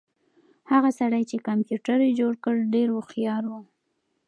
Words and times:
هغه 0.71 0.89
سړی 0.99 1.23
چې 1.29 1.43
کمپیوټر 1.47 1.99
یې 2.05 2.11
جوړ 2.19 2.33
کړ 2.43 2.55
ډېر 2.73 2.87
هوښیار 2.95 3.43
و. 3.47 3.53